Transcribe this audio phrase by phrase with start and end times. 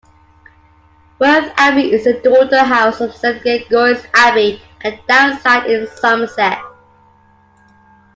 [1.19, 6.59] Worth Abbey is a daughter house of Saint Gregory's Abbey, at Downside, in Somerset.